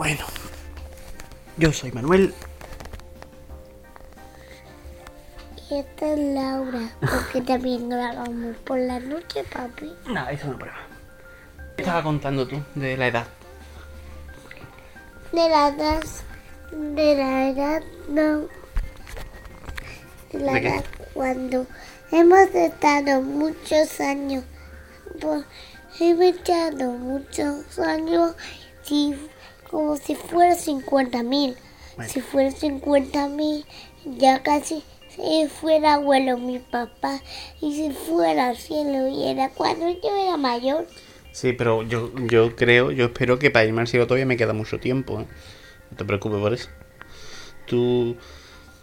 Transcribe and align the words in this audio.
Bueno, 0.00 0.24
yo 1.58 1.70
soy 1.74 1.92
Manuel. 1.92 2.32
Y 5.68 5.74
esta 5.74 6.14
es 6.14 6.18
Laura, 6.18 6.88
porque 7.00 7.42
también 7.42 7.90
grabamos 7.90 8.56
por 8.64 8.78
la 8.78 8.98
noche, 8.98 9.44
papi. 9.44 9.94
No, 10.06 10.26
eso 10.30 10.46
no 10.46 10.56
prueba. 10.56 10.78
¿Qué 11.76 11.82
estaba 11.82 12.02
contando 12.02 12.48
tú 12.48 12.62
de 12.76 12.96
la 12.96 13.08
edad? 13.08 13.26
De 15.32 15.48
la 15.50 15.68
edad, 15.68 16.02
de 16.72 17.16
la 17.16 17.48
edad, 17.50 17.82
no. 18.08 18.46
De 20.32 20.38
la 20.38 20.58
edad 20.60 20.84
cuando 21.12 21.66
hemos 22.10 22.48
estado 22.54 23.20
muchos 23.20 24.00
años, 24.00 24.44
pues, 25.20 25.44
hemos 26.00 26.24
estado 26.24 26.90
muchos 26.92 27.78
años, 27.78 28.34
si, 28.82 29.14
como 29.70 29.96
si 29.96 30.14
fuera 30.16 30.54
50 30.54 31.22
mil. 31.22 31.56
Bueno. 31.96 32.12
Si 32.12 32.20
fuera 32.20 32.50
50 32.50 33.28
mil, 33.28 33.64
ya 34.04 34.42
casi 34.42 34.82
si 35.08 35.48
fuera 35.48 35.94
abuelo 35.94 36.38
mi 36.38 36.58
papá 36.58 37.20
y 37.60 37.74
si 37.74 37.90
fuera 37.90 38.48
al 38.48 38.56
cielo 38.56 39.08
y 39.08 39.28
era 39.28 39.50
cuando 39.50 39.88
yo 39.88 40.16
era 40.16 40.36
mayor. 40.36 40.86
Sí, 41.32 41.52
pero 41.52 41.82
yo, 41.82 42.12
yo 42.28 42.56
creo, 42.56 42.90
yo 42.90 43.06
espero 43.06 43.38
que 43.38 43.50
para 43.50 43.64
irme 43.64 43.82
al 43.82 43.88
cielo 43.88 44.06
todavía 44.06 44.26
me 44.26 44.36
queda 44.36 44.52
mucho 44.52 44.80
tiempo. 44.80 45.20
¿eh? 45.20 45.26
No 45.90 45.96
te 45.96 46.04
preocupes 46.04 46.40
por 46.40 46.54
eso. 46.54 46.68
Tú 47.66 48.16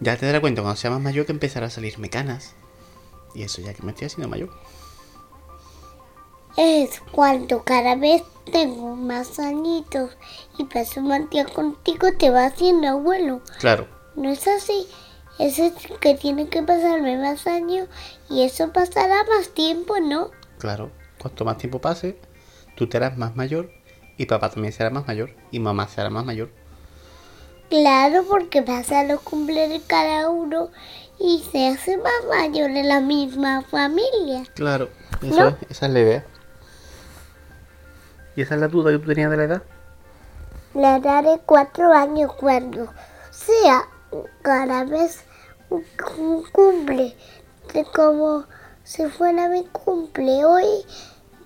ya 0.00 0.16
te 0.16 0.26
darás 0.26 0.40
cuenta 0.40 0.62
cuando 0.62 0.76
seas 0.76 0.92
más 0.92 1.02
mayor 1.02 1.26
que 1.26 1.32
empezará 1.32 1.66
a 1.66 1.70
salirme 1.70 2.10
canas. 2.10 2.54
Y 3.34 3.42
eso 3.42 3.60
ya 3.62 3.74
que 3.74 3.82
me 3.82 3.90
estoy 3.90 4.06
haciendo 4.06 4.28
mayor. 4.28 4.50
Es 6.60 7.00
cuando 7.12 7.62
cada 7.62 7.94
vez 7.94 8.24
tengo 8.50 8.96
más 8.96 9.38
añitos 9.38 10.10
y 10.58 10.64
paso 10.64 11.00
más 11.02 11.30
tiempo 11.30 11.52
contigo 11.54 12.08
te 12.18 12.30
va 12.30 12.46
haciendo 12.46 12.88
abuelo. 12.88 13.42
Claro, 13.60 13.86
No 14.16 14.28
es 14.28 14.44
así. 14.48 14.88
Eso 15.38 15.62
es 15.62 15.74
que 16.00 16.16
tiene 16.16 16.48
que 16.48 16.60
pasarme 16.64 17.16
más 17.16 17.46
años 17.46 17.88
y 18.28 18.42
eso 18.42 18.72
pasará 18.72 19.22
más 19.36 19.50
tiempo, 19.50 20.00
¿no? 20.00 20.32
claro. 20.58 20.90
Cuanto 21.22 21.44
más 21.44 21.58
tiempo 21.58 21.80
pase, 21.80 22.16
tú 22.76 22.88
te 22.88 22.96
harás 22.96 23.16
más 23.16 23.36
mayor 23.36 23.70
y 24.16 24.26
papá 24.26 24.50
también 24.50 24.72
será 24.72 24.90
más 24.90 25.06
mayor 25.06 25.30
y 25.52 25.60
mamá 25.60 25.86
será 25.86 26.10
más 26.10 26.24
mayor. 26.24 26.50
Claro, 27.70 28.24
porque 28.28 28.62
pasa 28.62 29.04
los 29.04 29.20
cumpleaños 29.20 29.82
cada 29.86 30.28
uno 30.28 30.70
y 31.20 31.44
se 31.52 31.68
hace 31.68 31.96
más 31.98 32.12
mayor 32.28 32.70
en 32.70 32.88
la 32.88 33.00
misma 33.00 33.62
familia. 33.62 34.42
Claro, 34.54 34.88
eso 35.22 35.40
¿No? 35.40 35.48
es, 35.48 35.54
esa 35.70 35.86
es 35.86 35.92
la 35.92 36.00
idea. 36.00 36.26
¿Y 38.38 38.42
esa 38.42 38.54
es 38.54 38.60
la 38.60 38.68
duda 38.68 38.92
que 38.92 39.00
tú 39.00 39.08
tenías 39.08 39.32
de 39.32 39.36
la 39.36 39.42
edad? 39.42 39.62
La 40.72 41.00
daré 41.00 41.40
cuatro 41.44 41.92
años 41.92 42.32
cuando 42.34 42.86
sea 43.32 43.88
cada 44.42 44.84
vez 44.84 45.24
un, 45.70 45.84
cumple. 46.52 47.16
De 47.74 47.84
como 47.86 48.44
si 48.84 49.06
fuera 49.06 49.48
mi 49.48 49.64
cumple 49.64 50.44
hoy, 50.44 50.86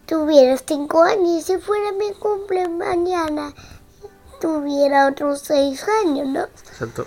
tuviera 0.05 0.59
cinco 0.59 1.03
años. 1.03 1.29
Y 1.31 1.41
si 1.41 1.57
fuera 1.57 1.93
mi 1.93 2.13
cumple 2.13 2.69
mañana, 2.69 3.55
tuviera 4.39 5.09
otros 5.09 5.41
seis 5.41 5.83
años, 6.05 6.29
¿no? 6.29 6.43
Exacto. 6.43 7.07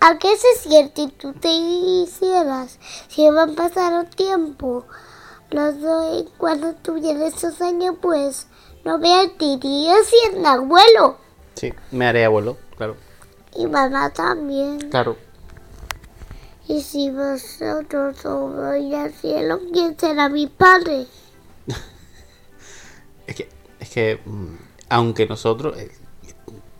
¿A 0.00 0.18
qué 0.18 0.36
se 0.36 0.68
siente 0.68 1.02
y 1.02 1.08
tú 1.12 1.32
te 1.32 1.48
hicieras? 1.48 2.80
Si 3.06 3.30
va 3.30 3.44
a 3.44 3.46
pasar 3.46 4.04
el 4.04 4.10
tiempo, 4.10 4.84
los 5.50 5.80
dos, 5.80 6.24
cuando 6.38 6.72
tuviera 6.74 7.24
esos 7.24 7.60
años, 7.62 7.94
pues 8.00 8.48
no 8.84 8.98
me 8.98 9.28
diría 9.38 9.94
siendo 10.04 10.48
abuelo. 10.48 11.18
Sí, 11.54 11.72
me 11.90 12.06
haré 12.06 12.24
abuelo, 12.24 12.56
claro. 12.76 12.96
Y 13.54 13.66
mamá 13.66 14.10
también. 14.10 14.90
Claro. 14.90 15.16
Y 16.68 16.80
si 16.80 17.10
vosotros 17.10 18.24
os 18.24 18.56
vais 18.56 18.94
al 18.94 19.12
cielo, 19.12 19.60
¿quién 19.72 19.98
será 19.98 20.28
mi 20.28 20.46
padre? 20.46 21.06
Es 23.24 23.36
que, 23.36 23.48
es 23.78 23.88
que, 23.90 24.20
mm, 24.24 24.56
aunque 24.88 25.26
nosotros, 25.26 25.78
eh, 25.78 25.92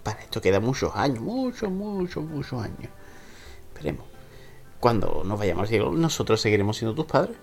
para 0.03 0.21
esto 0.21 0.41
queda 0.41 0.59
muchos 0.59 0.95
años, 0.95 1.21
muchos, 1.21 1.71
muchos, 1.71 2.25
muchos 2.25 2.61
años. 2.61 2.91
Esperemos. 3.73 4.07
Cuando 4.81 5.23
nos 5.25 5.39
vayamos 5.39 5.63
al 5.63 5.69
cielo, 5.69 5.93
nosotros 5.93 6.41
seguiremos 6.41 6.77
siendo 6.77 6.97
tus 6.97 7.07
padres. 7.07 7.37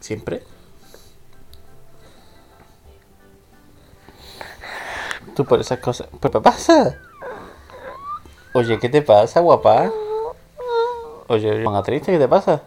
Siempre. 0.00 0.42
Tú 5.42 5.48
por 5.48 5.60
esas 5.60 5.80
cosas. 5.80 6.06
¿Pero 6.20 6.30
qué 6.30 6.40
pasa? 6.40 6.96
Oye, 8.54 8.78
¿qué 8.78 8.88
te 8.88 9.02
pasa, 9.02 9.40
guapa? 9.40 9.90
Oye, 11.26 11.64
ponga 11.64 11.82
triste, 11.82 12.12
¿qué 12.12 12.18
te 12.20 12.28
pasa? 12.28 12.62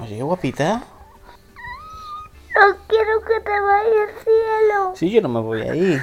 Oye, 0.00 0.22
guapita. 0.22 0.84
No 2.54 2.76
quiero 2.86 3.24
que 3.26 3.40
te 3.40 3.60
vayas 3.60 4.08
al 4.08 4.22
cielo. 4.22 4.92
Sí, 4.94 5.10
yo 5.10 5.20
no 5.20 5.30
me 5.30 5.40
voy 5.40 5.62
a 5.62 5.74
ir. 5.74 6.00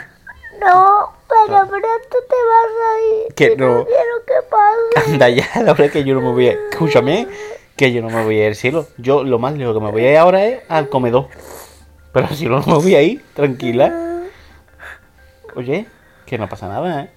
No, 0.59 1.13
pero 1.29 1.67
pronto 1.67 2.17
te 2.27 2.35
vas 2.49 2.73
a 2.83 3.01
ir. 3.15 3.33
Que 3.33 3.55
no 3.55 3.77
no. 3.77 3.85
quiero 3.85 4.25
que 4.27 4.33
pase. 4.49 5.11
Anda 5.11 5.29
ya, 5.29 5.47
la 5.55 5.71
verdad 5.71 5.85
es 5.85 5.91
que 5.93 6.03
yo 6.03 6.15
no 6.15 6.21
me 6.21 6.31
voy 6.33 6.49
a... 6.49 6.51
Escúchame, 6.69 7.29
que 7.77 7.93
yo 7.93 8.01
no 8.01 8.09
me 8.09 8.25
voy 8.25 8.39
a 8.39 8.41
ir 8.41 8.47
al 8.47 8.55
cielo. 8.55 8.87
Yo 8.97 9.23
lo 9.23 9.39
más 9.39 9.53
lejos 9.53 9.73
que 9.73 9.79
me 9.79 9.89
voy 9.89 10.03
a 10.05 10.11
ir 10.11 10.17
ahora 10.17 10.45
es 10.45 10.63
al 10.67 10.89
comedor. 10.89 11.27
Pero 12.11 12.27
al 12.27 12.35
cielo 12.35 12.59
no 12.59 12.65
me 12.75 12.83
voy 12.83 12.95
a 12.95 13.01
ir, 13.01 13.23
tranquila. 13.35 14.08
Oye, 15.55 15.87
que 16.25 16.37
no 16.37 16.47
pasa 16.49 16.67
nada, 16.67 17.03
¿eh? 17.03 17.09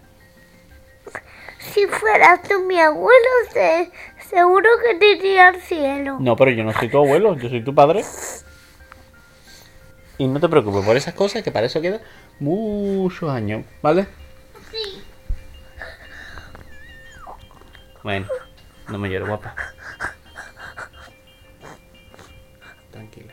Si 1.59 1.87
fueras 1.87 2.43
tú 2.43 2.63
mi 2.65 2.79
abuelo, 2.79 3.29
se- 3.53 3.91
seguro 4.29 4.69
que 4.85 4.95
te 4.99 5.13
iría 5.13 5.49
al 5.49 5.61
cielo. 5.61 6.17
No, 6.21 6.37
pero 6.37 6.51
yo 6.51 6.65
no 6.65 6.73
soy 6.73 6.89
tu 6.89 6.99
abuelo, 6.99 7.37
yo 7.37 7.49
soy 7.49 7.63
tu 7.65 7.75
padre. 7.75 8.05
Y 10.19 10.27
no 10.27 10.41
te 10.41 10.49
preocupes 10.49 10.85
por 10.85 10.97
esas 10.97 11.15
cosas, 11.15 11.43
que 11.43 11.51
para 11.51 11.67
eso 11.67 11.81
quedan 11.81 12.01
muchos 12.41 13.31
años, 13.31 13.65
¿vale? 13.81 14.07
Sí. 14.71 15.03
Bueno, 18.03 18.27
no 18.89 18.99
me 18.99 19.09
llores, 19.09 19.29
guapa. 19.29 19.55
Tranquila. 22.91 23.33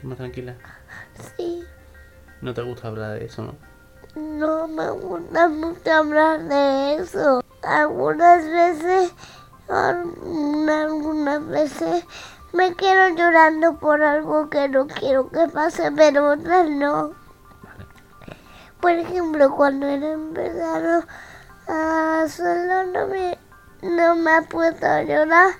Toma 0.00 0.16
tranquila. 0.16 0.54
Sí. 1.36 1.64
No 2.42 2.54
te 2.54 2.62
gusta 2.62 2.88
hablar 2.88 3.18
de 3.18 3.24
eso, 3.26 3.42
¿no? 3.42 3.54
No 4.16 4.66
me 4.66 4.90
gusta 4.90 5.48
mucho 5.48 5.92
hablar 5.92 6.40
de 6.44 6.94
eso. 6.96 7.42
Algunas 7.62 8.44
veces, 8.44 9.12
al- 9.68 10.68
algunas 10.68 11.46
veces 11.46 12.04
me 12.52 12.74
quedo 12.74 13.10
llorando 13.10 13.78
por 13.78 14.02
algo 14.02 14.48
que 14.50 14.68
no 14.68 14.86
quiero 14.86 15.28
que 15.30 15.46
pase, 15.48 15.92
pero 15.92 16.30
otras 16.30 16.68
no. 16.68 17.12
Por 18.80 18.92
ejemplo, 18.92 19.54
cuando 19.54 19.86
era 19.86 20.12
empezaron 20.12 21.04
a 21.68 22.22
hacerlo, 22.22 22.84
no 22.92 23.06
me, 23.08 23.38
no 23.82 24.16
me 24.16 24.30
ha 24.32 24.42
puesto 24.42 24.86
a 24.86 25.02
llorar 25.02 25.50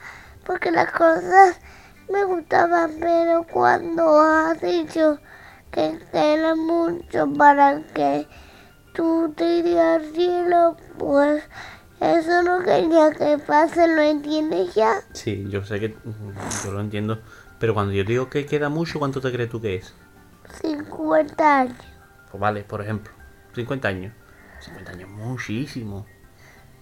porque 0.46 0.70
las 0.70 0.90
cosas 0.90 1.60
me 2.08 2.24
gustaban, 2.24 2.92
pero 2.98 3.44
cuando 3.52 4.18
has 4.20 4.60
dicho 4.60 5.18
que 5.70 5.98
era 6.12 6.54
mucho 6.54 7.32
para 7.36 7.82
que 7.94 8.26
tú 8.94 9.32
te 9.36 9.58
irías 9.58 10.00
al 10.00 10.12
cielo, 10.12 10.76
pues 10.98 11.42
eso 12.00 12.42
no 12.42 12.62
quería 12.64 13.10
que 13.12 13.38
pase, 13.38 13.86
¿lo 13.88 14.02
entiendes 14.02 14.74
ya? 14.74 15.00
Sí, 15.12 15.46
yo 15.48 15.64
sé 15.64 15.80
que 15.80 15.96
yo 16.64 16.72
lo 16.72 16.80
entiendo, 16.80 17.20
pero 17.58 17.74
cuando 17.74 17.92
yo 17.92 18.04
digo 18.04 18.30
que 18.30 18.46
queda 18.46 18.68
mucho, 18.68 18.98
¿cuánto 18.98 19.20
te 19.20 19.30
crees 19.32 19.50
tú 19.50 19.60
que 19.60 19.76
es? 19.76 19.94
50 20.62 21.60
años. 21.60 21.76
Pues 22.30 22.40
vale, 22.40 22.64
por 22.64 22.80
ejemplo, 22.80 23.12
50 23.54 23.88
años. 23.88 24.12
50 24.60 24.92
años, 24.92 25.08
muchísimo. 25.10 26.06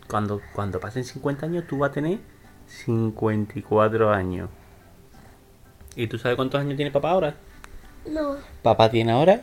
Cuando, 0.08 0.40
cuando 0.54 0.80
pasen 0.80 1.04
50 1.04 1.46
años, 1.46 1.64
tú 1.66 1.78
vas 1.78 1.90
a 1.90 1.94
tener 1.94 2.18
54 2.66 4.10
años. 4.10 4.48
¿Y 5.96 6.06
tú 6.06 6.18
sabes 6.18 6.36
cuántos 6.36 6.60
años 6.60 6.76
tiene 6.76 6.90
papá 6.90 7.10
ahora? 7.10 7.34
No, 8.06 8.36
Papá 8.62 8.90
tiene 8.90 9.12
ahora 9.12 9.42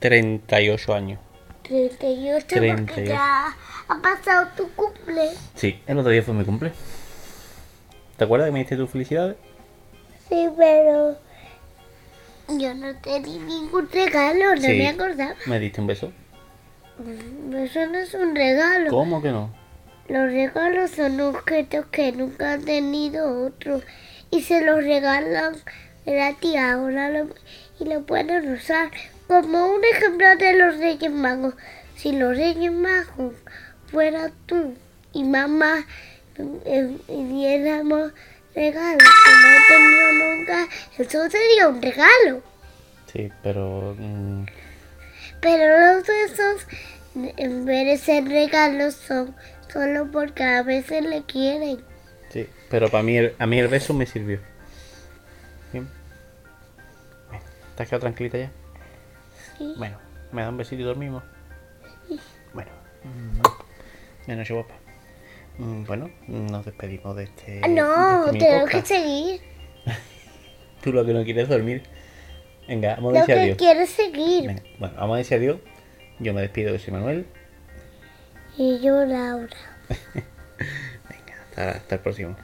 38 0.00 0.94
años. 0.94 1.20
38 1.62 2.46
porque 2.48 2.56
38. 2.58 3.02
ya 3.04 3.54
ha 3.88 4.02
pasado 4.02 4.48
tu 4.56 4.68
cumple. 4.72 5.30
Sí, 5.54 5.80
el 5.86 5.98
otro 5.98 6.10
día 6.10 6.22
fue 6.22 6.34
mi 6.34 6.44
cumple. 6.44 6.72
¿Te 8.16 8.24
acuerdas 8.24 8.48
que 8.48 8.52
me 8.52 8.58
diste 8.60 8.76
tus 8.76 8.90
felicidades? 8.90 9.36
Sí, 10.28 10.48
pero 10.56 11.16
yo 12.48 12.74
no 12.74 12.94
te 12.96 13.20
di 13.20 13.38
ningún 13.38 13.88
regalo, 13.90 14.54
no 14.56 14.60
Sí. 14.60 14.68
me 14.78 14.88
acordaba. 14.88 15.34
¿Me 15.46 15.58
diste 15.60 15.80
un 15.80 15.86
beso? 15.86 16.12
Eso 17.54 17.86
no 17.86 17.98
es 17.98 18.12
un 18.14 18.34
regalo. 18.36 18.90
¿Cómo 18.90 19.22
que 19.22 19.30
no? 19.30 19.50
Los 20.08 20.24
regalos 20.24 20.90
son 20.90 21.20
objetos 21.20 21.86
que 21.86 22.10
nunca 22.12 22.54
han 22.54 22.64
tenido 22.64 23.46
otros 23.46 23.84
y 24.30 24.42
se 24.42 24.60
los 24.64 24.82
regalan 24.82 25.54
gratis 26.06 26.56
ahora 26.56 27.08
lo- 27.10 27.28
y 27.78 27.84
lo 27.84 28.02
pueden 28.04 28.52
usar 28.52 28.90
como 29.26 29.66
un 29.74 29.84
ejemplo 29.84 30.26
de 30.36 30.54
los 30.54 30.76
Reyes 30.78 31.10
Magos. 31.10 31.54
Si 31.96 32.12
los 32.12 32.36
Reyes 32.36 32.72
Magos 32.72 33.34
fuera 33.90 34.30
tú 34.46 34.74
y 35.12 35.24
mamá 35.24 35.86
eh, 36.64 36.96
y 37.08 37.24
diéramos 37.24 38.12
regalos 38.54 38.98
que 39.24 39.30
no 39.30 39.48
he 39.50 39.68
tenido 39.68 40.36
nunca, 40.36 40.68
eso 40.98 41.30
sería 41.30 41.68
un 41.68 41.80
regalo. 41.82 42.42
Sí, 43.12 43.30
pero... 43.42 43.94
mm, 43.98 44.44
Pero 45.40 45.94
los 45.96 46.06
besos, 46.06 46.66
en 47.36 47.64
vez 47.64 47.86
de 47.86 47.98
ser 47.98 48.24
regalos, 48.28 48.94
son 48.94 49.34
solo 49.72 50.10
porque 50.10 50.42
a 50.44 50.62
veces 50.62 51.04
le 51.04 51.22
quieren. 51.24 51.80
sí, 52.30 52.46
pero 52.70 52.88
para 52.88 53.02
mí, 53.02 53.16
a 53.38 53.46
mí 53.46 53.58
el 53.58 53.68
beso 53.68 53.92
me 53.94 54.06
sirvió. 54.06 54.40
¿Te 57.80 57.84
has 57.84 57.88
quedado 57.88 58.00
tranquilita 58.02 58.36
ya? 58.36 58.50
Sí. 59.56 59.72
Bueno, 59.78 59.96
¿me 60.32 60.42
da 60.42 60.50
un 60.50 60.58
besito 60.58 60.82
y 60.82 60.84
dormimos? 60.84 61.22
Bueno. 62.52 62.70
De 64.26 64.36
noche 64.36 64.52
guapa. 64.52 64.74
Mm, 65.56 65.84
Bueno, 65.86 66.10
nos 66.28 66.66
despedimos 66.66 67.16
de 67.16 67.24
este... 67.24 67.62
Ah, 67.64 67.68
no, 67.68 68.26
de 68.26 68.32
este 68.32 68.38
tenemos 68.38 68.68
que 68.68 68.82
seguir. 68.82 69.40
Tú 70.82 70.92
lo 70.92 71.06
que 71.06 71.14
no 71.14 71.24
quieres 71.24 71.44
es 71.44 71.48
dormir. 71.48 71.82
Venga, 72.68 72.96
vamos 72.96 73.14
a 73.16 73.20
Lo 73.20 73.20
decir 73.20 73.34
que 73.34 73.40
adiós. 73.40 73.56
quiero 73.56 73.80
es 73.80 73.88
seguir. 73.90 74.46
Venga, 74.46 74.62
bueno, 74.78 74.94
vamos 74.98 75.14
a 75.14 75.16
decir 75.16 75.38
adiós. 75.38 75.56
Yo 76.18 76.34
me 76.34 76.42
despido, 76.42 76.72
yo 76.72 76.78
soy 76.78 76.92
Manuel. 76.92 77.26
Y 78.58 78.78
yo, 78.80 79.06
Laura. 79.06 79.56
Venga, 81.08 81.34
hasta, 81.48 81.70
hasta 81.70 81.94
el 81.94 82.00
próximo. 82.02 82.36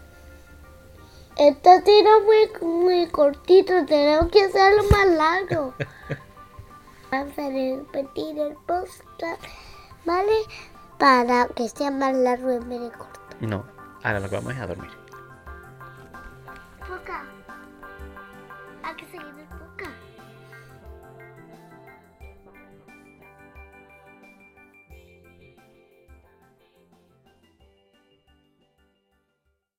Este 1.37 1.83
tiro 1.83 2.09
es 2.17 2.61
muy, 2.63 2.71
muy 2.71 3.07
cortito, 3.09 3.85
tenemos 3.85 4.31
que 4.31 4.43
hacerlo 4.43 4.85
más 4.91 5.07
largo. 5.07 5.75
Vamos 7.11 7.39
a 7.39 7.49
repetir 7.51 8.39
el 8.39 8.55
podcast, 8.67 9.45
¿vale? 10.07 10.33
Para 10.99 11.47
que 11.49 11.69
sea 11.69 11.91
más 11.91 12.17
largo 12.17 12.53
en 12.53 12.67
vez 12.67 12.81
de 12.81 12.91
corto. 12.91 13.21
No, 13.41 13.67
ahora 14.03 14.21
lo 14.21 14.31
que 14.31 14.37
vamos 14.37 14.55
es 14.55 14.61
a 14.61 14.67
dormir. 14.67 14.91